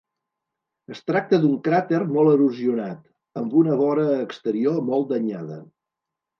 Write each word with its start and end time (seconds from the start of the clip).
Es 0.95 1.01
tracta 1.09 1.39
d'un 1.43 1.53
cràter 1.67 1.99
molt 2.15 2.33
erosionat, 2.33 3.05
amb 3.43 3.55
una 3.63 3.79
vora 3.85 4.09
exterior 4.25 4.85
molt 4.93 5.11
danyada. 5.15 5.63